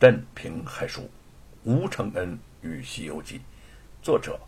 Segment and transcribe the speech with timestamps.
[0.00, 1.10] 镇平海书，
[1.64, 3.36] 吴承恩与《西游记》，
[4.00, 4.38] 作者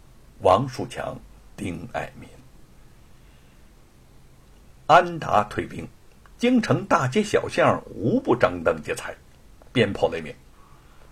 [0.42, 1.18] 王树强、
[1.56, 2.28] 丁爱民。
[4.86, 5.84] 安达退兵，
[6.38, 9.12] 京城大街小巷无不张灯结彩，
[9.72, 10.32] 鞭炮雷鸣。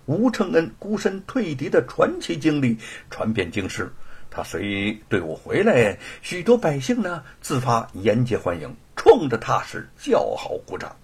[0.06, 2.78] 吴承恩孤身退敌的传奇经历
[3.10, 3.92] 传遍京师。
[4.30, 10.94] 他随队伍回来，许多百姓呢自发沿街欢迎，冲着他是叫好鼓掌。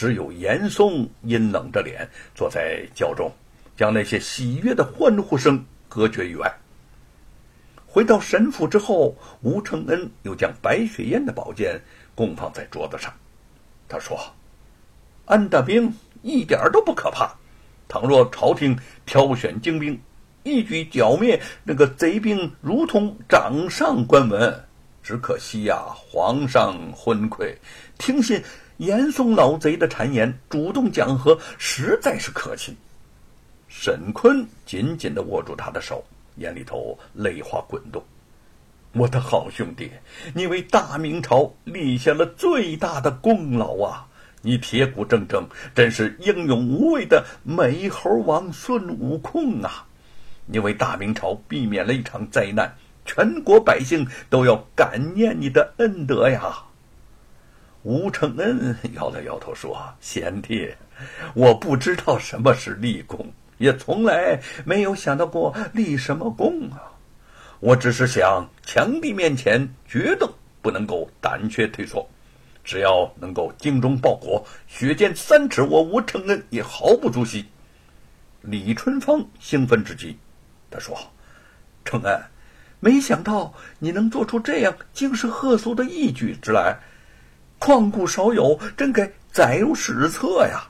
[0.00, 3.30] 只有严嵩阴冷着脸坐在轿中，
[3.76, 6.50] 将那些喜悦的欢呼声隔绝于外。
[7.86, 11.78] 回到神府之后，吴承恩又将白雪燕的宝剑
[12.14, 13.12] 供放在桌子上。
[13.90, 14.18] 他说
[15.28, 17.36] ：“安大兵一点都不可怕，
[17.86, 18.74] 倘若朝廷
[19.04, 20.00] 挑选精兵，
[20.44, 24.64] 一举剿灭那个贼兵，如同掌上官文。
[25.02, 27.54] 只可惜呀，皇上昏聩，
[27.98, 28.42] 听信。”
[28.80, 32.74] 严嵩老贼的谗言，主动讲和，实在是可气。
[33.68, 36.02] 沈坤紧紧的握住他的手，
[36.36, 38.02] 眼里头泪花滚动。
[38.94, 39.90] 我的好兄弟，
[40.34, 44.06] 你为大明朝立下了最大的功劳啊！
[44.40, 49.86] 你铁骨铮铮，真是英勇无畏的美猴王孙悟空啊！
[50.46, 52.74] 你为大明朝避免了一场灾难，
[53.12, 56.58] 全国百姓都要感念你的恩德呀！
[57.82, 60.72] 吴承恩 摇了摇头说：“贤弟，
[61.34, 66.94] 我不知道什么是立功，也从来没有想到过立什么功啊！
[67.58, 72.08] 我只是想，强敌面前决斗不能够胆怯退缩，
[72.62, 77.44] 只要能够精忠报国，血溅三尺，我吴承恩也毫不足惜。”
[78.42, 80.16] 李春芳兴奋至极，
[80.70, 80.96] 他说
[81.84, 82.22] ：“承恩，
[82.80, 86.76] 没想到你能做出这样惊世骇俗的义举之来。”
[87.60, 90.66] 旷古少有，真该载入史册呀！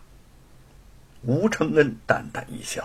[1.23, 2.85] 吴承恩淡淡一笑：“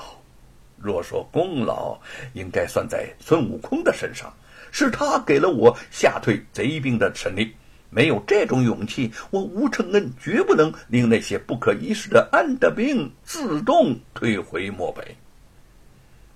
[0.77, 1.99] 若说功劳，
[2.33, 4.31] 应该算在孙悟空的身上，
[4.71, 7.55] 是他给了我吓退贼兵的神力。
[7.89, 15.15] 没有这种勇气，我吴承恩绝不能令那些不可一世的安德兵自动退回漠北。”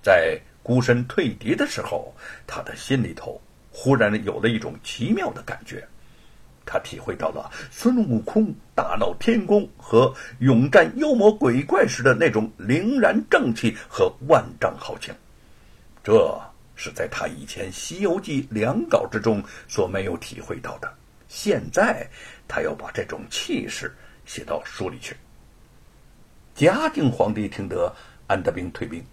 [0.02, 2.14] 在孤身退敌的时候，
[2.46, 3.40] 他的心里头
[3.72, 5.86] 忽然有了一种奇妙的感觉。
[6.66, 15.12] 他体会到了孙悟空大闹天宫和勇战妖魔鬼怪时的那种凛然正气和万丈豪情，
[16.04, 16.40] 这
[16.76, 20.92] 是在他以前《西游记》两稿之中所没有体会到的。
[21.28, 22.06] 现在
[22.46, 23.92] 他要把这种气势
[24.24, 25.16] 写到书里去。
[26.54, 27.92] 嘉靖皇帝听得
[28.28, 29.04] 安德兵退兵，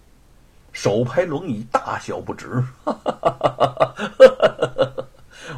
[0.80, 2.46] 手拍龙椅，大笑不止。
[2.84, 5.04] 哈哈哈哈哈哈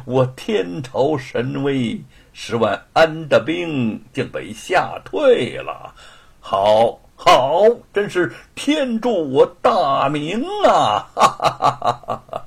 [0.03, 2.01] 我天朝神威，
[2.33, 5.93] 十万安的兵竟被吓退了，
[6.39, 7.61] 好，好，
[7.93, 11.05] 真是天助我大明啊！
[11.13, 12.45] 哈哈哈哈哈！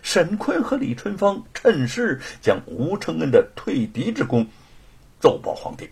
[0.00, 4.46] 沈坤和李春芳趁势将吴承恩的退敌之功
[5.20, 5.86] 奏报皇帝。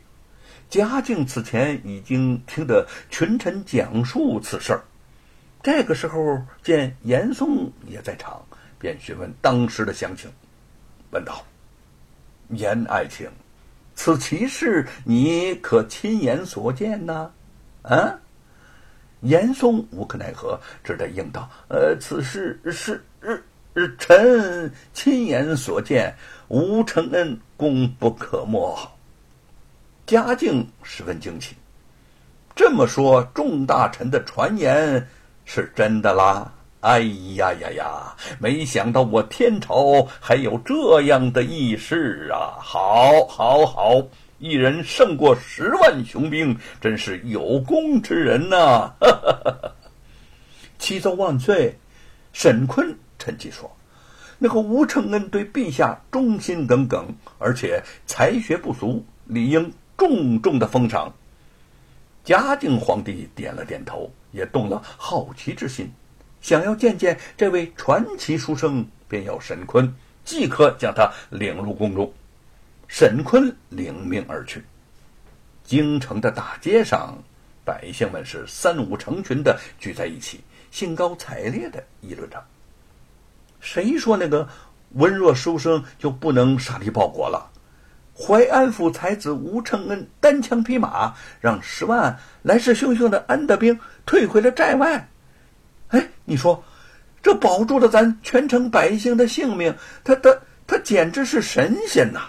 [0.70, 4.82] 嘉靖此前已经听得群臣讲述此事儿，
[5.62, 8.40] 这个时候见严嵩也在场，
[8.78, 10.30] 便询问当时的详情。
[11.10, 11.44] 问道
[12.50, 13.28] ：“严爱卿，
[13.94, 17.30] 此奇事你可亲眼所见呢？”
[17.82, 18.18] 啊，
[19.20, 23.02] 严嵩无可奈何，只得应道：“呃，此事是
[23.74, 26.14] 是臣亲眼所见，
[26.48, 28.76] 吴承恩功不可没。”
[30.06, 31.56] 嘉靖十分惊奇，
[32.54, 35.06] 这么说，众大臣的传言
[35.46, 36.52] 是真的啦？
[36.80, 37.00] 哎
[37.34, 38.16] 呀呀呀！
[38.38, 42.54] 没想到我天朝还有这样的义士啊！
[42.60, 44.02] 好，好，好！
[44.38, 48.92] 一人胜过十万雄兵，真是有功之人呐！
[49.00, 49.72] 哈
[50.78, 51.76] 启奏万岁！
[52.32, 53.68] 沈坤趁机说
[54.38, 57.06] ：“那个吴承恩对陛下忠心耿耿，
[57.38, 61.12] 而且才学不俗，理应重重的封赏。”
[62.22, 65.90] 嘉靖皇帝点了点头，也动了好奇之心。
[66.40, 69.92] 想要见见这位传奇书生，便要沈坤
[70.24, 72.12] 即刻将他领入宫中。
[72.86, 74.62] 沈坤领命而去。
[75.64, 77.18] 京城的大街上，
[77.64, 80.40] 百姓们是三五成群的聚在一起，
[80.70, 82.40] 兴高采烈的议论着
[83.58, 84.48] ：“谁说那个
[84.90, 87.50] 文弱书生就不能杀敌报国了？
[88.18, 95.08] 淮安府才子吴承恩单枪匹马，让十万来势汹汹的安德兵退回了寨外。”
[95.88, 96.64] 哎，你说，
[97.22, 100.34] 这保住了咱全城百姓的性命，他他
[100.66, 102.20] 他简直是神仙呐！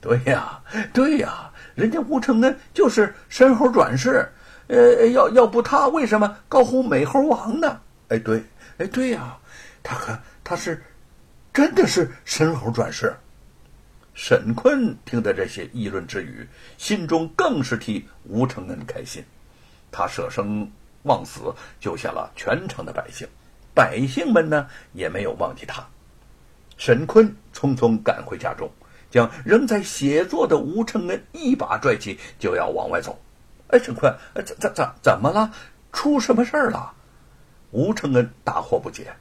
[0.00, 0.60] 对呀，
[0.92, 4.28] 对呀，人家吴承恩就是申猴转世，
[4.68, 7.80] 呃，要要不他为什么高呼美猴王呢？
[8.08, 8.44] 哎，对，
[8.78, 9.36] 哎，对呀，
[9.82, 10.82] 他可他是
[11.52, 13.14] 真的是神猴转世。
[14.14, 16.46] 沈坤听得这些议论之语，
[16.76, 19.24] 心中更是替吴承恩开心。
[19.90, 20.70] 他舍生
[21.04, 23.26] 忘死，救下了全城的百姓，
[23.74, 25.86] 百姓们呢也没有忘记他。
[26.76, 28.70] 沈坤匆匆赶回家中，
[29.10, 33.20] 将仍在写作的吴承恩一把拽起，就要往外走。
[33.68, 35.52] 哎，沈坤，怎怎怎怎么了？
[35.92, 36.92] 出什么事儿了？
[37.70, 39.12] 吴承恩大惑不解。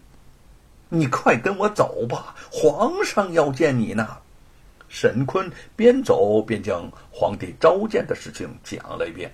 [0.90, 4.18] 你快跟我走吧，皇上要见你呢。
[4.90, 9.32] 沈坤边走边将皇帝召见的事情讲了一遍，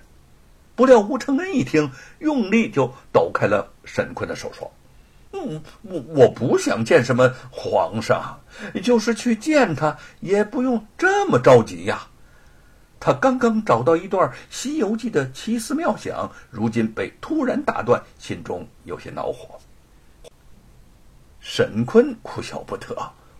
[0.76, 4.70] 不料吴承恩一听，用力就抖开了沈坤的手，说
[5.32, 8.38] ：“嗯，我我不想见什么皇上，
[8.84, 12.06] 就是去见他，也不用这么着急呀。
[13.00, 19.58] 他刚刚找到一段《西游记》的奇思妙想，如今被突然打断，心中有些恼火。”
[21.40, 22.88] 沈坤哭笑不得。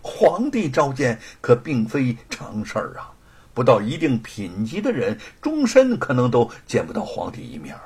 [0.06, 3.10] 皇帝召见可并非常事儿啊！
[3.52, 7.76] 不到一定品级的人，终身可能都见不到皇帝一面。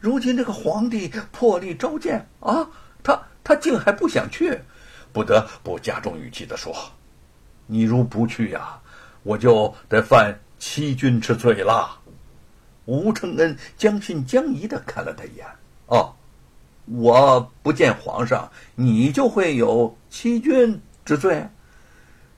[0.00, 2.68] 如今这个皇帝破例召见啊，
[3.04, 4.58] 他他竟还不想去，
[5.12, 6.74] 不得不加重语气的说
[7.68, 8.80] ：“你如不去呀，
[9.22, 12.00] 我就得犯欺君之罪了。”
[12.86, 15.46] 吴承恩将信将疑的看了他一眼
[15.86, 16.12] ：“哦，
[16.86, 21.46] 我不见皇上，你就会有欺君？”之罪，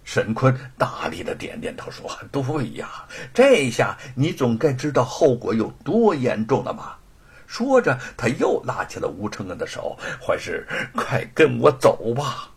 [0.04, 6.98] 沈坤大力的点点头说：“对呀，这下你总该知道后果有多严重了吧？”
[7.46, 12.50] 说着，他又拉起了吴承恩的手：“坏事，快跟我走吧！”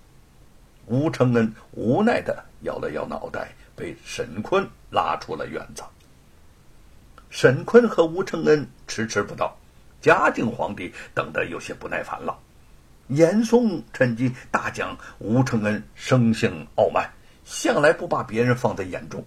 [0.87, 5.83] 吴承恩无奈的摇了摇脑袋，被沈坤拉出了院子。
[7.29, 9.55] 沈坤和吴承恩迟迟不到，
[10.01, 12.39] 嘉靖皇帝等得有些不耐烦了。
[13.07, 17.09] 严嵩趁机大讲吴承恩生性傲慢，
[17.45, 19.25] 向来不把别人放在眼中。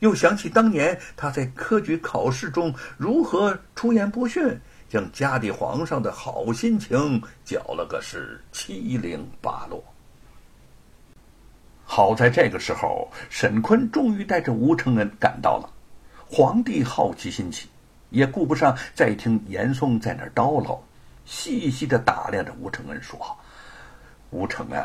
[0.00, 9.84] 又想起当年他在科举考试中如何出言不逊，将嘉帝皇上的好心情搅了个是七零八落。
[11.84, 15.70] 好在这个时候，沈坤终于带着吴承恩赶到了。
[16.26, 17.68] 皇帝好奇心起，
[18.10, 20.82] 也顾不上再听严嵩在那儿叨唠。
[21.24, 23.18] 细细的打量着吴承恩，说
[24.30, 24.84] ：“吴承恩，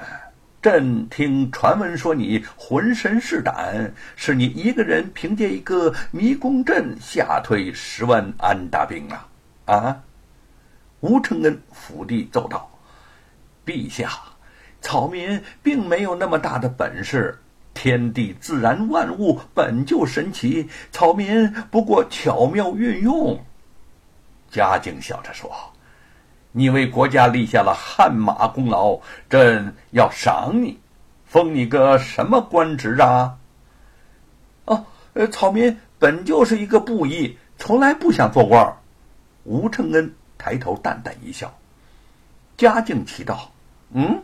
[0.61, 9.27] 朕听传闻说你浑身是胆，是你一个人凭借一个迷宫阵吓退十万安大兵啊！”
[9.65, 10.03] 啊！
[11.01, 12.69] 吴承恩伏地奏道
[13.65, 14.11] ：“陛下，
[14.81, 17.37] 草民并没有那么大的本事。
[17.73, 23.39] 天地自然万物本就神奇，草民不过巧妙运用。”
[24.49, 25.51] 嘉靖笑着说。
[26.57, 28.99] 你为国家立下了汗马功劳，
[29.29, 30.79] 朕要赏你，
[31.23, 33.37] 封你个什么官职啊？
[34.65, 34.83] 哦，
[35.13, 38.75] 呃，草民本就是一个布衣，从来不想做官。
[39.43, 41.55] 吴承恩抬头淡淡一笑。
[42.57, 43.51] 嘉靖奇道
[43.93, 44.19] ：“嗯，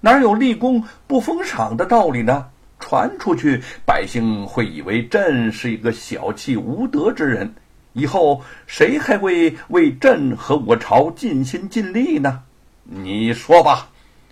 [0.00, 2.48] 哪有立功不封赏的道理呢？
[2.78, 7.52] 传出去，百姓会以为朕是一个小气无德之人。”
[7.92, 12.42] 以后谁还会为朕和我朝尽心尽力呢？
[12.84, 13.88] 你说吧，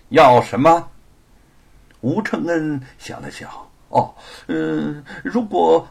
[0.09, 0.89] 要什么？
[2.01, 3.49] 吴承恩想了想，
[3.89, 4.13] 哦，
[4.47, 5.87] 嗯，如果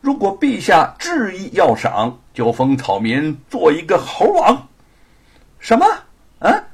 [0.00, 4.68] 如果陛下执意要赏，就封草民做一个猴王。
[5.58, 5.86] 什么？
[6.38, 6.64] 啊？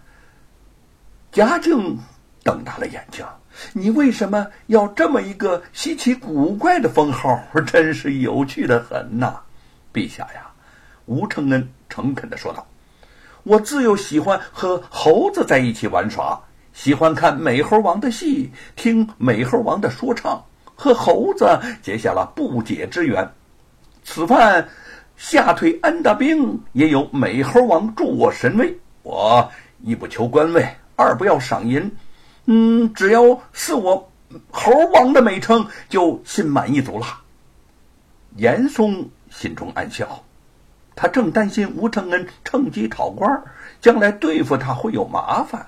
[1.31, 1.99] 嘉靖
[2.43, 3.25] 瞪大了眼睛，
[3.73, 7.41] 你为什么要这么一个稀奇古怪的封号？
[7.67, 9.41] 真是有趣的很呐！
[9.95, 10.51] 陛下呀，
[11.07, 12.67] 吴承恩诚恳的说道
[13.45, 16.39] ：“我自幼喜欢和猴子在一起玩耍，
[16.73, 21.47] 喜欢看美猴王的戏，听美猴王的说唱，和猴子
[21.81, 23.27] 结下了不解之缘。
[24.03, 24.69] 此番
[25.17, 28.77] 吓退安大兵，也有美猴王助我神威。
[29.05, 29.49] 我
[29.81, 31.89] 一不求官位，二不要赏银，
[32.47, 33.23] 嗯，只要
[33.53, 34.11] 是我
[34.51, 37.07] 猴王的美称，就心满意足了。”
[38.37, 39.09] 严嵩。
[39.37, 40.23] 心中暗笑，
[40.95, 43.29] 他正担心吴承恩趁机讨官，
[43.81, 45.67] 将来对付他会有麻烦。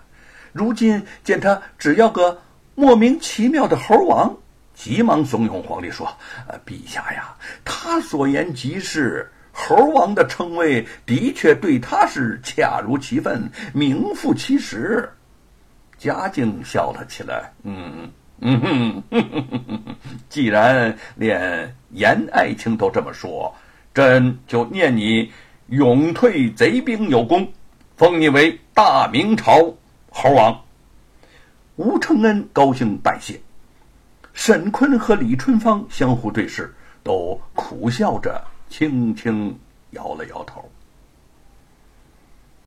[0.52, 2.40] 如今见他只要个
[2.76, 4.34] 莫名其妙的猴王，
[4.72, 6.06] 急忙怂恿皇帝说
[6.46, 15.10] ：“呃，陛下呀，他所言极是，猴王的称谓的确对他是恰如其分，名副其实。”
[15.98, 18.08] 嘉靖笑了起来，嗯
[18.40, 19.02] 嗯哼，
[20.28, 23.54] 既然连严爱卿都这么说。
[23.94, 25.32] 朕就念你
[25.68, 27.50] 勇退贼兵有功，
[27.96, 29.74] 封你为大明朝
[30.10, 30.60] 猴王。
[31.76, 33.40] 吴承恩高兴拜谢，
[34.34, 39.58] 沈坤和李春芳相互对视，都苦笑着，轻轻
[39.92, 40.70] 摇了摇头。